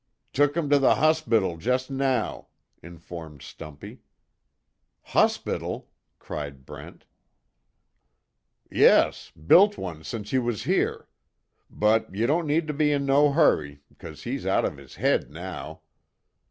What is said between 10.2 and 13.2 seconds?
you was here. But, you don't need to be in